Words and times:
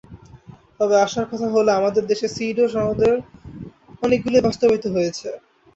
তবে, 0.77 0.95
আশার 1.05 1.25
কথা 1.31 1.47
হলো 1.55 1.71
আমাদের 1.79 2.03
দেশে 2.11 2.27
সিডও 2.35 2.65
সনদের 2.73 3.15
অনেকগুলোই 4.03 4.45
বাস্তবায়িত 4.47 4.85
হয়েছে। 4.95 5.27